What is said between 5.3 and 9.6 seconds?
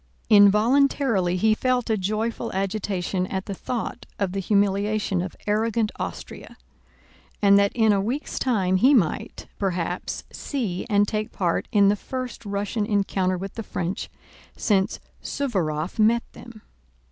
arrogant Austria and that in a week's time he might,